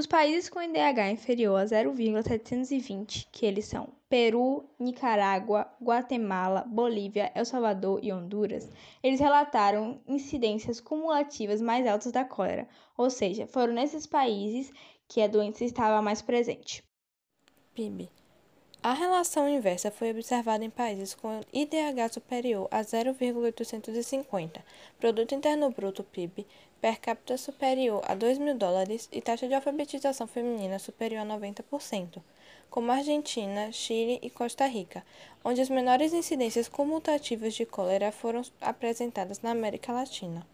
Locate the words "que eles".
3.30-3.66